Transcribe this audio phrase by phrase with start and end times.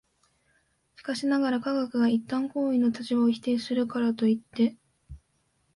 [0.95, 4.75] しかしながら、科学が一旦行為の立場を否定するからといって、